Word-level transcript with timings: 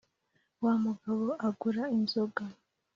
wa 0.63 0.73
mugabo 0.83 1.25
agura 1.47 1.83
inzoga 1.97 2.43